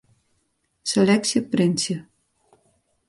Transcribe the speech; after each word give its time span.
Seleksje 0.83 1.41
printsje. 1.51 1.97